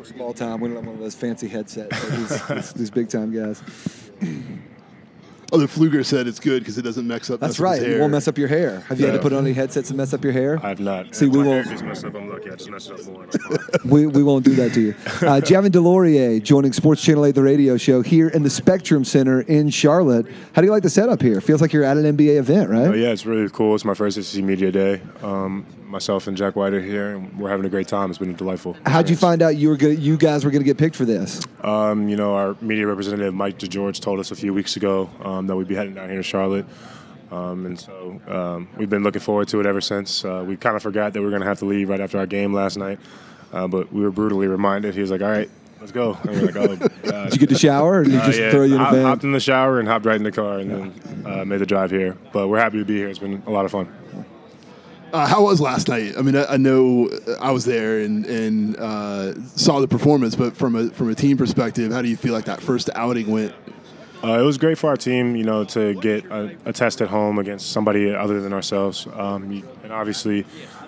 [0.00, 0.60] We're small time.
[0.60, 1.92] We don't have one of those fancy headsets.
[1.92, 3.62] like these, these, these big time guys.
[5.52, 7.38] Oh, the Fluger said it's good because it doesn't mix up.
[7.40, 7.96] That's mess up his right.
[7.96, 8.80] It won't mess up your hair.
[8.88, 10.58] Have you had to put on any headsets and mess up your hair?
[10.64, 11.14] I've not.
[11.14, 12.14] See, If we my won't- gets messed up.
[12.14, 12.50] I'm lucky.
[12.50, 13.24] I just messed up more.
[13.24, 14.94] and we, we won't do that to you.
[15.06, 19.42] Uh, Javin DeLaurier joining Sports Channel 8, the radio show, here in the Spectrum Center
[19.42, 20.26] in Charlotte.
[20.54, 21.42] How do you like the setup here?
[21.42, 22.86] Feels like you're at an NBA event, right?
[22.88, 23.74] Oh, yeah, it's really cool.
[23.74, 25.02] It's my first ACC Media Day.
[25.22, 28.10] Um, myself and Jack White are here, and we're having a great time.
[28.10, 28.76] It's been delightful.
[28.86, 31.04] How'd you find out you were gonna, you guys were going to get picked for
[31.04, 31.40] this?
[31.62, 35.46] Um, you know, our media representative Mike DeGeorge told us a few weeks ago um,
[35.48, 36.64] that we'd be heading down here to Charlotte,
[37.30, 40.24] um, and so um, we've been looking forward to it ever since.
[40.24, 42.18] Uh, we kind of forgot that we were going to have to leave right after
[42.18, 42.98] our game last night,
[43.52, 44.94] uh, but we were brutally reminded.
[44.94, 47.48] He was like, "All right, let's go." And we like, "Oh, God." Did you get
[47.50, 49.02] the shower, or did you Uh, just yeah, throw you in a hop- van?
[49.04, 51.66] hopped in the shower and hopped right in the car, and then uh, made the
[51.66, 52.16] drive here.
[52.32, 53.08] But we're happy to be here.
[53.08, 53.88] It's been a lot of fun.
[55.12, 56.14] Uh, how was last night?
[56.16, 57.10] I mean, I, I know
[57.40, 61.36] I was there and and uh, saw the performance, but from a from a team
[61.36, 63.52] perspective, how do you feel like that first outing went?
[64.22, 67.08] Uh, it was great for our team, you know, to get a, a test at
[67.08, 69.06] home against somebody other than ourselves.
[69.14, 70.44] Um, and obviously,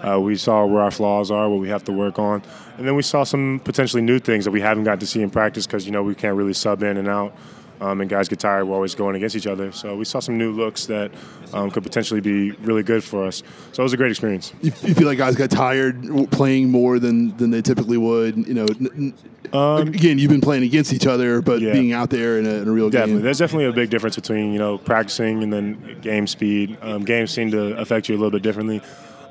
[0.00, 2.40] uh, we saw where our flaws are, what we have to work on,
[2.78, 5.28] and then we saw some potentially new things that we haven't got to see in
[5.28, 7.36] practice because you know we can't really sub in and out.
[7.80, 8.64] Um, and guys get tired.
[8.64, 9.70] We're always going against each other.
[9.70, 11.10] So we saw some new looks that
[11.52, 13.42] um, could potentially be really good for us.
[13.72, 14.52] So it was a great experience.
[14.62, 18.36] You, you feel like guys got tired playing more than than they typically would.
[18.48, 19.14] You know, n-
[19.52, 21.72] n- again, you've been playing against each other, but Um, yeah.
[21.72, 23.14] being out there in a, in a real Definitely.
[23.16, 23.22] game.
[23.24, 26.78] There's definitely a big difference between, you know, practicing and then game speed.
[26.82, 28.80] Um, games seem to affect you a little bit differently.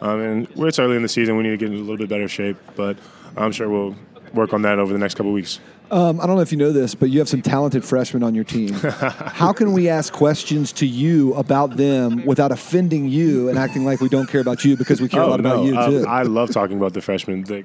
[0.01, 1.35] Um, and we're it's early in the season.
[1.38, 2.97] We need to get in a little bit better shape, but
[3.35, 3.95] I'm sure we'll
[4.33, 5.59] work on that over the next couple weeks.
[5.91, 8.33] Um, I don't know if you know this, but you have some talented freshmen on
[8.36, 8.73] your team.
[8.73, 14.02] How can we ask questions to you about them without offending you and acting like
[14.02, 15.69] we don't care about you because we care a lot about Oh, no.
[15.72, 16.06] you Um, too?
[16.08, 17.44] I love talking about the freshmen.
[17.44, 17.63] They,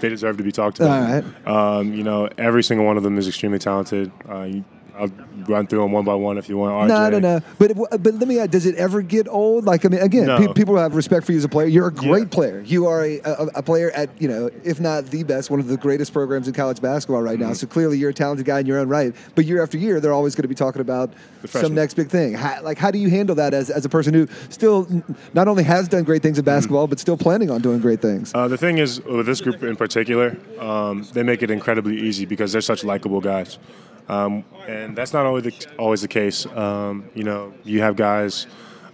[0.00, 1.24] they deserve to be talked about.
[1.46, 4.10] All Um, you know, every single one of them is extremely talented.
[4.28, 4.64] Uh, you-
[4.98, 5.10] I'll
[5.48, 6.72] run through them one by one if you want.
[6.74, 6.88] RJ.
[6.88, 7.40] No, no, no.
[7.58, 8.38] But but let me.
[8.38, 9.64] ask, Does it ever get old?
[9.64, 10.38] Like I mean, again, No.
[10.38, 11.66] pe- people have respect for you as a player.
[11.66, 12.28] You're a great Yeah.
[12.36, 12.60] player.
[12.66, 15.68] You are a, a, a player at you know, if not the best, one of
[15.68, 17.48] the greatest programs in college basketball right Mm-hmm.
[17.48, 17.54] now.
[17.54, 19.14] So clearly, you're a talented guy in your own right.
[19.34, 21.10] But year after year, they're always going to be talking about
[21.46, 22.34] some next big thing.
[22.34, 24.86] How, like, how do you handle that as, as a person who still
[25.34, 28.32] not only has done great things in basketball, but still planning on doing great things?
[28.34, 32.26] Uh, the thing is, with this group in particular, um, they make it incredibly easy
[32.26, 33.58] because they're such likable guys.
[34.08, 36.46] Um, and that's not always the, always the case.
[36.46, 38.46] Um, you know, you have guys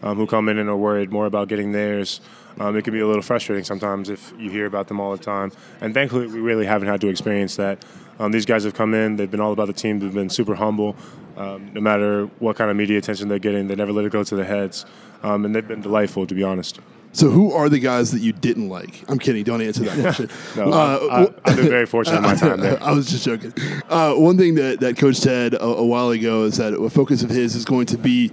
[0.03, 2.21] um, who come in and are worried more about getting theirs.
[2.61, 5.23] Um, it can be a little frustrating sometimes if you hear about them all the
[5.23, 5.53] time.
[5.81, 7.85] And thankfully, we really haven't had to experience that.
[8.19, 10.57] Um, these guys have come in, they've been all about the team, they've been super
[10.57, 10.97] humble.
[11.37, 14.25] Um, no matter what kind of media attention they're getting, they never let it go
[14.25, 14.85] to their heads.
[15.23, 16.81] And they've been delightful, to be honest.
[17.13, 19.03] So, who are the guys that you didn't like?
[19.09, 19.43] I'm kidding.
[19.43, 20.29] Don't answer that question.
[20.57, 22.81] No, Uh, I, I've been very fortunate in my time there.
[22.83, 23.53] I was just joking.
[23.89, 27.23] Uh, one thing that, that Coach said a, a while ago is that a focus
[27.23, 28.31] of his is going to be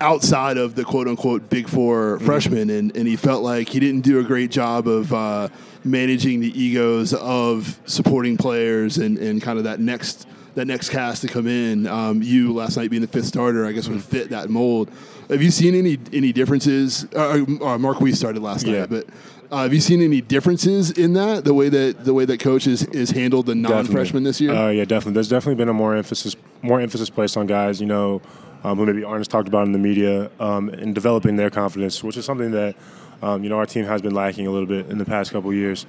[0.00, 2.26] outside of the quote unquote big 4 Mm-hmm.
[2.26, 2.68] freshmen.
[2.70, 5.48] And, and he felt like he didn't do a great job of uh,
[5.84, 10.26] managing the egos of supporting players and, and kind of that next.
[10.56, 13.72] That next cast to come in, um, you last night being the fifth starter, I
[13.72, 14.90] guess would fit that mold.
[15.28, 17.06] Have you seen any any differences?
[17.14, 18.80] Uh, uh, Marques started last Yeah.
[18.80, 19.06] night, but
[19.52, 22.66] uh, have you seen any differences in that the way that the way that coach
[22.66, 24.54] is, is handled the non-freshmen this year?
[24.54, 25.12] Uh, yeah, definitely.
[25.12, 28.22] There's definitely been a more emphasis, more emphasis placed on guys, you know,
[28.64, 32.02] um, who maybe aren't as talked about in the media, um, in developing their confidence,
[32.02, 32.76] which is something that,
[33.20, 35.50] um, you know, our team has been lacking a little bit in the past couple
[35.50, 35.84] of years.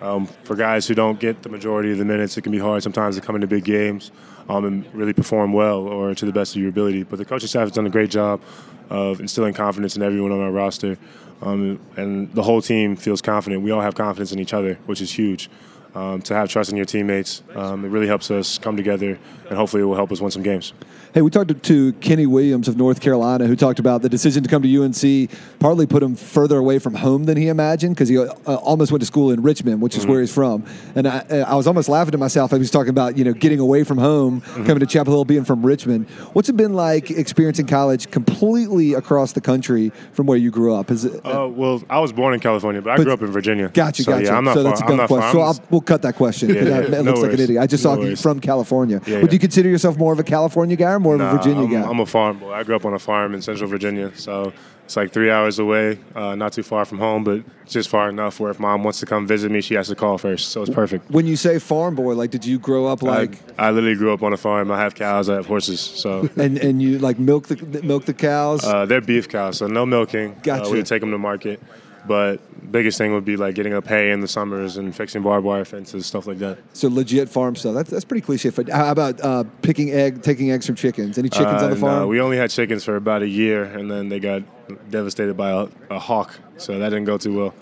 [0.00, 2.82] Um, for guys who don't get the majority of the minutes, it can be hard
[2.82, 4.10] sometimes to come into big games
[4.48, 7.02] um, and really perform well or to the best of your ability.
[7.02, 8.40] But the coaching staff has done a great job
[8.88, 10.96] of instilling confidence in everyone on our roster,
[11.42, 13.62] um, and the whole team feels confident.
[13.62, 15.48] We all have confidence in each other, which is huge.
[15.94, 19.18] Um, to have trust in your teammates, um, it really helps us come together,
[19.48, 20.72] and hopefully, it will help us win some games.
[21.12, 24.44] Hey, we talked to, to Kenny Williams of North Carolina, who talked about the decision
[24.44, 25.28] to come to UNC
[25.58, 29.02] partly put him further away from home than he imagined because he uh, almost went
[29.02, 30.64] to school in Richmond, which is where he's from.
[30.94, 32.52] And I, I was almost laughing to myself.
[32.52, 35.44] I was talking about you know getting away from home, coming to Chapel Hill, being
[35.44, 36.08] from Richmond.
[36.32, 40.92] What's it been like experiencing college completely across the country from where you grew up?
[40.92, 43.68] Is it, Uh, well, I was born in California, but I grew up in Virginia.
[43.68, 44.26] Gotcha, so, gotcha.
[44.26, 44.70] Yeah, I'm not so far.
[44.70, 45.32] that's a not question.
[45.32, 46.48] So I'll, we'll cut that question.
[46.50, 47.62] Yeah, 'cause yeah, I- it no looks like an idiot.
[47.62, 49.00] I just No saw you from California.
[49.06, 51.64] Yeah, Would you consider yourself more of a California guy or more of a Virginia
[51.64, 51.82] I'm, guy?
[51.82, 52.52] I'm a farm boy.
[52.52, 54.52] I grew up on a farm in central Virginia, so
[54.84, 58.40] it's like three hours away, uh, not too far from home, but just far enough
[58.40, 60.50] where if mom wants to come visit me, she has to call first.
[60.50, 61.08] So it's perfect.
[61.10, 63.38] when you say farm boy, like, did you grow up like?
[63.58, 64.70] I, I literally grew up on a farm.
[64.72, 65.28] I have cows.
[65.28, 65.80] I have horses.
[65.80, 68.64] So and and you like milk the milk the cows.
[68.64, 70.36] uh, they're beef cows, so no milking.
[70.42, 70.68] Gotcha.
[70.68, 71.60] Uh, we take them to market.
[72.06, 72.40] But
[72.72, 75.64] biggest thing would be like getting up hay in the summers and fixing barbed wire
[75.64, 76.58] fences, stuff like that.
[76.72, 77.74] So legit farm stuff.
[77.74, 78.50] That's that's pretty cliche.
[78.72, 81.18] How about uh, picking egg, taking eggs from chickens?
[81.18, 82.00] Any chickens Uh, on the farm?
[82.00, 84.42] no, we only had chickens for about a year, and then they got
[84.90, 87.54] devastated by a, a hawk, so that didn't go too well.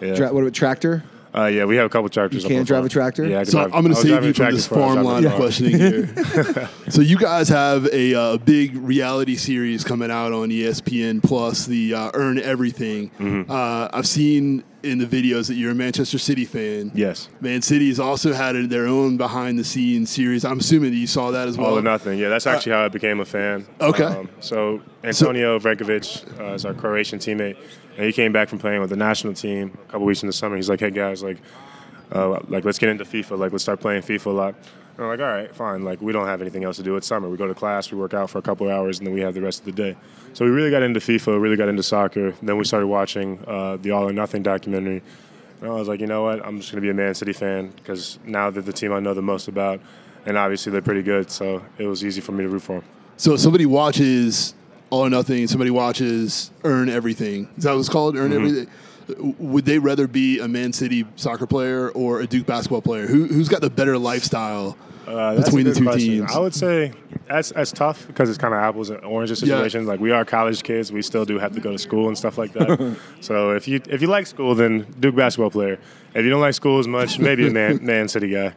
[0.00, 0.14] Yeah.
[0.14, 1.02] Tra- what about tractor?
[1.34, 2.42] Uh, yeah, we have a couple tractors.
[2.42, 2.86] You can on drive farm.
[2.86, 3.26] a tractor?
[3.26, 4.86] Yeah, I so drive, I'm going to save you a from tractor this before I
[4.86, 6.68] was farm line a questioning here.
[6.90, 11.94] so you guys have a uh, big reality series coming out on ESPN Plus, the
[11.94, 13.10] uh, Earn Everything.
[13.18, 13.50] Mm-hmm.
[13.50, 16.90] Uh, I've seen in the videos that you're a Manchester City fan.
[16.94, 17.28] Yes.
[17.40, 20.44] Man City has also had their own behind the scenes series.
[20.44, 21.70] I'm assuming that you saw that as well.
[21.70, 22.18] All or nothing.
[22.18, 23.66] Yeah, that's actually how I became a fan.
[23.80, 24.04] Uh, Okay.
[24.04, 27.56] Um, so Antonio Vrankovic uh, is our Croatian teammate,
[27.96, 30.32] and he came back from playing with the national team a couple weeks in the
[30.32, 30.56] summer.
[30.56, 31.38] He's like, "Hey guys, like,
[32.14, 33.38] uh, like let's get into FIFA.
[33.38, 34.54] Like, let's start playing FIFA a lot."
[35.02, 35.84] And I'm like, "All right, fine.
[35.84, 36.96] Like, we don't have anything else to do.
[36.96, 37.28] It's summer.
[37.28, 39.34] We go to class, we work out for a couple hours, and then we have
[39.34, 39.96] the rest of the day."
[40.32, 42.34] So we really got into FIFA, really got into soccer.
[42.40, 45.02] Then we started watching uh, the All or Nothing documentary.
[45.60, 46.44] And I was like, you know what?
[46.44, 49.00] I'm just going to be a Man City fan because now they're the team I
[49.00, 49.80] know the most about,
[50.24, 51.30] and obviously they're pretty good.
[51.30, 52.84] So it was easy for me to root for them.
[53.16, 54.54] So if somebody watches
[54.90, 57.48] All or Nothing, somebody watches Earn Everything.
[57.56, 58.16] Is that what it's called?
[58.16, 58.46] Earn Mm-hmm.
[58.46, 58.68] Everything.
[59.38, 63.06] Would they rather be a Man City soccer player or a Duke basketball player?
[63.06, 64.76] Who, who's got the better lifestyle
[65.06, 66.08] Uh, that's between the two question.
[66.08, 66.32] teams?
[66.32, 66.92] I would say
[67.26, 69.62] that's that's tough because it's kind of apples and oranges Yeah.
[69.62, 72.38] Like we are college kids, we still do have to go to school and stuff
[72.38, 72.96] like that.
[73.20, 75.78] so if you if you like school, then Duke basketball player.
[76.14, 78.54] If you don't like school as much, maybe a man Man City guy.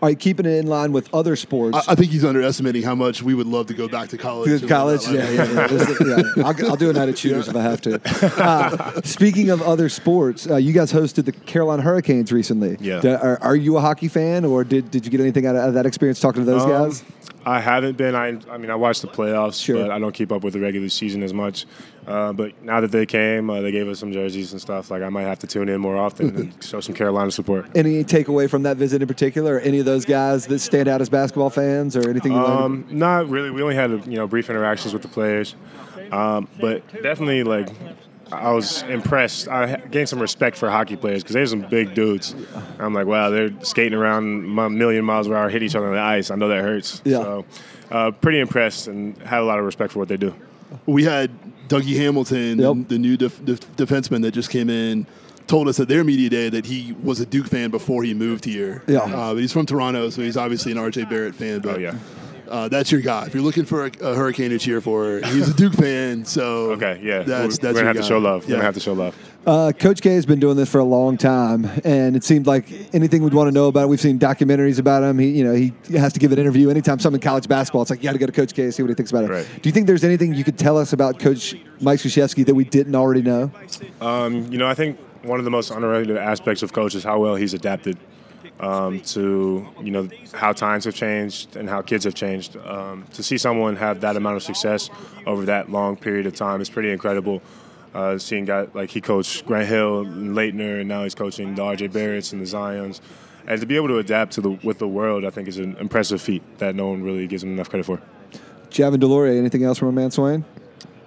[0.00, 1.76] All right, keeping it in line with other sports.
[1.88, 4.60] I, I think he's underestimating how much we would love to go back to college.
[4.60, 5.66] to college, yeah, yeah, yeah.
[5.72, 6.00] Is-
[6.36, 6.44] yeah.
[6.44, 8.00] I'll, I'll do a night at shooters if I have to.
[8.38, 12.76] Uh, speaking of other sports, uh, you guys hosted the Carolina Hurricanes recently.
[12.80, 13.00] Yeah.
[13.00, 15.62] D- Are, are you a hockey fan, or did, did you get anything out of,
[15.62, 17.04] out of that experience talking to those Um, guys?
[17.46, 18.14] I haven't been.
[18.14, 19.76] I, I mean, I watched the playoffs, Sure.
[19.82, 21.66] but I don't keep up with the regular season as much.
[22.06, 24.90] Uh, but now that they came, uh, they gave us some jerseys and stuff.
[24.90, 27.66] Like I might have to tune in more often and show some Carolina support.
[27.76, 31.00] Any takeaway from that visit in particular, or any of those guys that stand out
[31.00, 32.62] as basketball fans, or anything you learned?
[32.62, 33.50] Um, not really.
[33.50, 35.54] We only had you know brief interactions with the players,
[36.12, 37.68] um, but definitely like
[38.32, 39.48] I was impressed.
[39.48, 42.34] I gained some respect for hockey players because there's some big dudes.
[42.78, 45.94] I'm like, wow, they're skating around a million miles per hour, hit each other on
[45.94, 46.30] the ice.
[46.30, 47.00] I know that hurts.
[47.04, 47.22] Yeah.
[47.22, 47.44] So,
[47.90, 50.34] uh, pretty impressed and had a lot of respect for what they do.
[50.86, 51.30] We had
[51.68, 52.74] Dougie Hamilton, Yep.
[52.74, 55.06] the, the new def, def, defenseman that just came in,
[55.46, 58.44] told us at their media day that he was a Duke fan before he moved
[58.44, 58.82] here.
[58.86, 58.98] Yeah.
[58.98, 61.60] Uh, but he's from Toronto, so he's obviously an RJ Barrett fan.
[61.60, 61.94] But Oh, yeah.
[62.48, 63.26] Uh, that's your guy.
[63.26, 66.24] If you're looking for a, a Hurricane to cheer for, he's a Duke fan.
[66.24, 68.44] So Okay, yeah, that's we're, that's we're gonna your have to show love.
[68.44, 68.56] We're Yeah.
[68.56, 69.14] gonna have to show love.
[69.46, 72.66] Uh, Coach K has been doing this for a long time, and it seemed like
[72.94, 73.88] anything we'd want to know about it.
[73.88, 75.18] We've seen documentaries about him.
[75.18, 77.80] He, you know, he has to give an interview anytime something in college basketball.
[77.82, 79.24] It's like you got to go to Coach K and see what he thinks about
[79.24, 79.30] it.
[79.30, 79.46] Right.
[79.62, 82.64] Do you think there's anything you could tell us about Coach Mike Krzyzewski that we
[82.64, 83.50] didn't already know?
[84.02, 87.18] Um, you know, I think one of the most underrated aspects of coach is how
[87.18, 87.96] well he's adapted
[88.60, 92.56] um, to you know how times have changed and how kids have changed.
[92.56, 94.90] Um, to see someone have that amount of success
[95.26, 97.42] over that long period of time is pretty incredible.
[97.94, 101.62] Uh, seeing guys like he coached Grant Hill and Laettner, and now he's coaching the
[101.62, 103.00] RJ Barretts and the Zions.
[103.46, 105.76] And to be able to adapt to the with the world, I think is an
[105.76, 108.00] impressive feat that no one really gives him enough credit for.
[108.70, 110.44] Javin DeLaurier, anything else from a man Swain?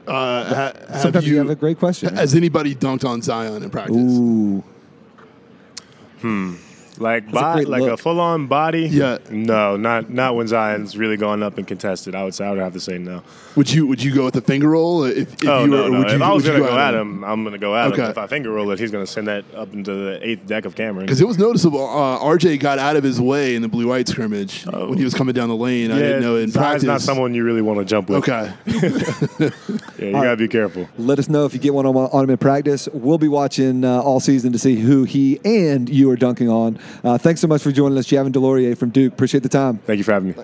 [0.08, 2.16] Uh, ha, have Sometimes you, you, have a great question.
[2.16, 3.96] Has anybody dunked on Zion in practice?
[3.96, 4.64] Ooh.
[7.02, 7.92] Like a bo- great like look.
[7.92, 8.88] a full on body.
[8.88, 9.18] Yeah.
[9.30, 12.16] No, not not when Zion's really gone up and contested.
[12.16, 13.24] I would say I would have to say no.
[13.56, 15.90] Would you would you go with the finger roll if, if oh you no, were?
[15.90, 15.98] no.
[16.00, 18.04] Would you, if I was would gonna go at him, I'm gonna go at Okay.
[18.04, 18.12] him.
[18.12, 20.76] If I finger roll it, he's gonna send that up into the eighth deck of
[20.76, 21.06] Cameron.
[21.06, 21.86] Because it was noticeable.
[21.88, 24.90] Uh, RJ got out of his way in the blue white scrimmage Oh.
[24.90, 25.92] when he was coming down the lane.
[25.92, 26.84] I didn't know in Zion's practice.
[26.84, 28.20] not someone you really want to jump with.
[28.30, 28.52] Okay.
[30.02, 30.90] Yeah, you gotta be careful.
[30.98, 32.90] Let us know if you get one on, on him in practice.
[32.92, 36.80] We'll be watching uh, all season to see who he and you are dunking on.
[37.04, 39.14] Uh, thanks so much for joining us, Javin DeLaurier from Duke.
[39.14, 39.78] Appreciate the time.
[39.80, 40.36] Thank you for having me.